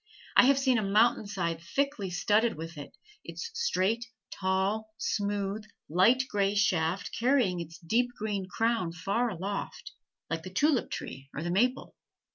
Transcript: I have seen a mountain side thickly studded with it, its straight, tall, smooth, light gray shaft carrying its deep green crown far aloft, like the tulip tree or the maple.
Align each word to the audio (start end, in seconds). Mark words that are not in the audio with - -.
I 0.35 0.45
have 0.45 0.57
seen 0.57 0.79
a 0.79 0.81
mountain 0.81 1.27
side 1.27 1.61
thickly 1.61 2.09
studded 2.09 2.55
with 2.55 2.75
it, 2.75 2.97
its 3.23 3.51
straight, 3.53 4.07
tall, 4.31 4.89
smooth, 4.97 5.63
light 5.89 6.23
gray 6.27 6.55
shaft 6.55 7.15
carrying 7.19 7.59
its 7.59 7.77
deep 7.77 8.09
green 8.17 8.47
crown 8.49 8.93
far 8.93 9.29
aloft, 9.29 9.91
like 10.27 10.41
the 10.41 10.49
tulip 10.49 10.89
tree 10.89 11.29
or 11.35 11.43
the 11.43 11.51
maple. 11.51 11.93